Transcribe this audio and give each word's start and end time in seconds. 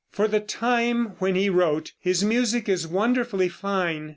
For 0.09 0.27
the 0.27 0.39
time 0.39 1.13
when 1.19 1.35
he 1.35 1.47
wrote, 1.47 1.91
his 1.99 2.23
music 2.23 2.67
is 2.67 2.87
wonderfully 2.87 3.49
fine. 3.49 4.09